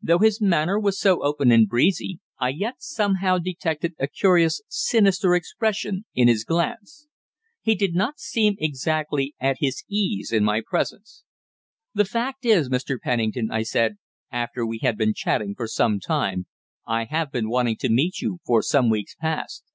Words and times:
Though 0.00 0.20
his 0.20 0.40
manner 0.40 0.80
was 0.80 0.98
so 0.98 1.22
open 1.22 1.52
and 1.52 1.68
breezy, 1.68 2.20
I 2.38 2.48
yet 2.48 2.76
somehow 2.78 3.36
detected 3.36 3.92
a 3.98 4.06
curious 4.08 4.62
sinister 4.66 5.34
expression 5.34 6.06
in 6.14 6.26
his 6.26 6.44
glance. 6.46 7.06
He 7.60 7.74
did 7.74 7.94
not 7.94 8.18
seem 8.18 8.54
exactly 8.60 9.34
at 9.38 9.58
his 9.60 9.84
ease 9.86 10.32
in 10.32 10.42
my 10.42 10.62
presence. 10.66 11.22
"The 11.92 12.06
fact 12.06 12.46
is, 12.46 12.70
Mr. 12.70 12.98
Pennington," 12.98 13.50
I 13.50 13.62
said, 13.62 13.98
after 14.32 14.64
we 14.64 14.78
had 14.78 14.96
been 14.96 15.12
chatting 15.12 15.54
for 15.54 15.66
some 15.66 16.00
time, 16.00 16.46
"I 16.86 17.04
have 17.04 17.30
been 17.30 17.50
wanting 17.50 17.76
to 17.80 17.90
meet 17.90 18.22
you 18.22 18.38
for 18.46 18.62
some 18.62 18.88
weeks 18.88 19.16
past. 19.16 19.66